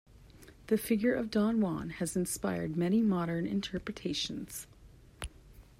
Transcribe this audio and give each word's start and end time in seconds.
The 0.65 0.79
figure 0.79 1.13
of 1.13 1.29
Don 1.29 1.61
Juan 1.61 1.91
has 1.91 2.15
inspired 2.15 2.75
many 2.75 3.03
modern 3.03 3.45
interpretations. 3.45 4.65